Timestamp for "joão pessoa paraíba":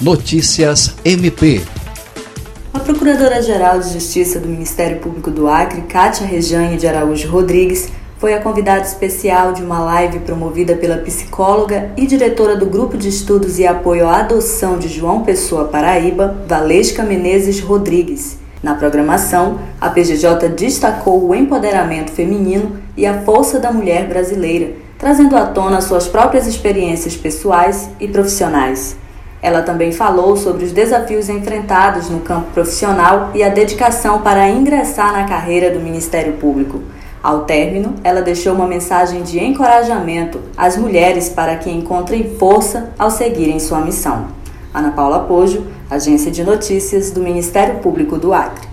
14.86-16.44